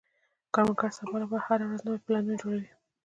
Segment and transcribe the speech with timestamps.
[0.53, 2.67] کروندګر د سبا لپاره هره ورځ نوي پلانونه جوړوي